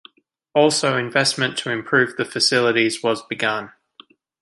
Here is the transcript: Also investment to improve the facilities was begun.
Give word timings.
Also 0.55 0.97
investment 0.97 1.59
to 1.59 1.69
improve 1.69 2.17
the 2.17 2.25
facilities 2.25 3.03
was 3.03 3.21
begun. 3.21 3.71